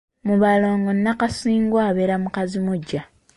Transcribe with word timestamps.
Mu 0.27 0.35
balongo 0.43 0.89
Nakisungwa 1.03 1.79
abeera 1.89 2.15
mukazimusajja. 2.23 3.01